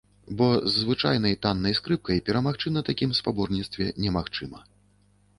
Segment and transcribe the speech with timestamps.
[0.37, 4.59] Бо з звычайнай таннай скрыпкай перамагчы на такім спаборніцтве немагчыма.